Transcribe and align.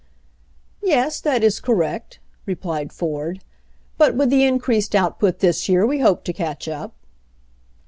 "Yes, 0.81 1.21
that 1.21 1.43
is 1.43 1.59
correct," 1.59 2.17
replied 2.47 2.91
Ford. 2.91 3.43
"But 3.99 4.15
with 4.15 4.31
the 4.31 4.45
increased 4.45 4.95
output 4.95 5.41
this 5.41 5.69
year 5.69 5.85
we 5.85 5.99
hope 5.99 6.23
to 6.23 6.33
catch 6.33 6.67
up. 6.67 6.95